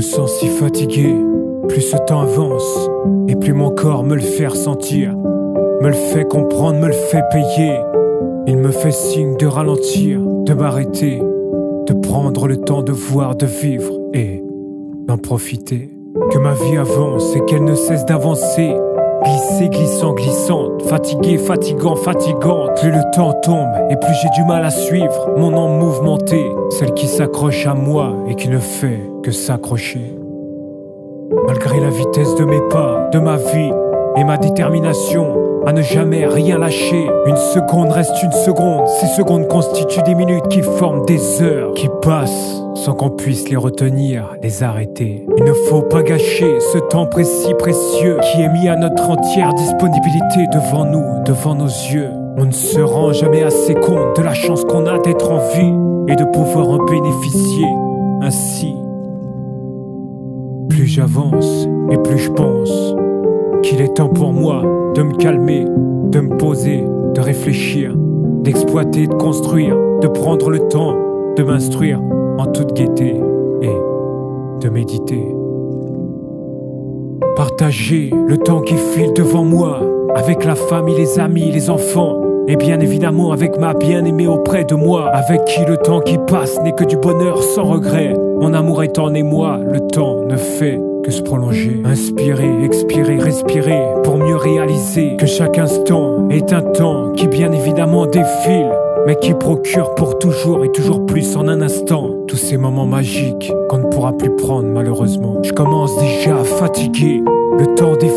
[0.00, 1.14] me sens si fatigué,
[1.68, 2.88] plus ce temps avance,
[3.28, 7.22] et plus mon corps me le fait ressentir, me le fait comprendre, me le fait
[7.30, 7.74] payer.
[8.46, 13.44] Il me fait signe de ralentir, de m'arrêter, de prendre le temps de voir, de
[13.44, 14.42] vivre et
[15.06, 15.90] d'en profiter.
[16.32, 18.74] Que ma vie avance et qu'elle ne cesse d'avancer.
[19.22, 22.80] Glisser, glissant, glissante, fatigué, fatigant, fatigante.
[22.80, 26.94] Plus le temps tombe et plus j'ai du mal à suivre mon âme mouvementée, celle
[26.94, 30.16] qui s'accroche à moi et qui ne fait que s'accrocher.
[31.46, 33.72] Malgré la vitesse de mes pas, de ma vie
[34.20, 35.34] et ma détermination
[35.66, 38.86] à ne jamais rien lâcher, une seconde reste une seconde.
[39.00, 43.56] Ces secondes constituent des minutes qui forment des heures qui passent sans qu'on puisse les
[43.56, 45.26] retenir, les arrêter.
[45.38, 49.54] Il ne faut pas gâcher ce temps précis, précieux qui est mis à notre entière
[49.54, 52.10] disponibilité devant nous, devant nos yeux.
[52.36, 56.12] On ne se rend jamais assez compte de la chance qu'on a d'être en vie
[56.12, 57.66] et de pouvoir en bénéficier
[58.22, 58.74] ainsi.
[60.68, 62.94] Plus j'avance et plus je pense
[63.62, 64.62] qu'il est temps pour moi
[64.94, 67.94] de me calmer, de me poser, de réfléchir,
[68.42, 70.96] d'exploiter, de construire, de prendre le temps
[71.36, 72.00] de m'instruire
[72.38, 73.20] en toute gaieté
[73.62, 73.74] et
[74.60, 75.24] de méditer.
[77.36, 79.80] Partager le temps qui file devant moi
[80.14, 82.20] avec la famille, les amis, les enfants.
[82.48, 86.60] Et bien évidemment avec ma bien-aimée auprès de moi, avec qui le temps qui passe
[86.62, 88.14] n'est que du bonheur sans regret.
[88.40, 91.80] Mon amour est en émoi, le temps ne fait que se prolonger.
[91.84, 98.06] Inspirer, expirer, respirer pour mieux réaliser que chaque instant est un temps qui bien évidemment
[98.06, 98.70] défile
[99.06, 103.52] mais qui procure pour toujours et toujours plus en un instant tous ces moments magiques
[103.68, 105.38] qu'on ne pourra plus prendre malheureusement.
[105.42, 107.22] Je commence déjà à fatiguer.
[107.58, 108.09] Le temps défile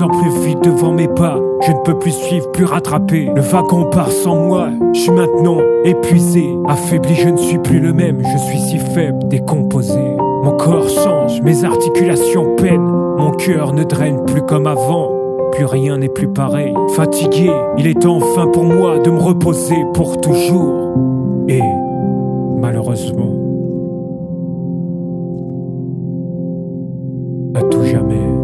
[0.00, 1.38] en plus vite devant mes pas.
[1.66, 3.30] Je ne peux plus suivre, plus rattraper.
[3.34, 4.68] Le wagon part sans moi.
[4.94, 7.14] Je suis maintenant épuisé, affaibli.
[7.16, 8.22] Je ne suis plus le même.
[8.22, 10.00] Je suis si faible, décomposé.
[10.44, 12.92] Mon corps change, mes articulations peinent.
[13.18, 15.22] Mon cœur ne draine plus comme avant
[15.52, 16.74] plus rien n'est plus pareil.
[16.94, 20.94] Fatigué, il est enfin pour moi de me reposer pour toujours.
[21.48, 21.60] Et
[22.58, 23.36] malheureusement,
[27.54, 28.41] à tout jamais.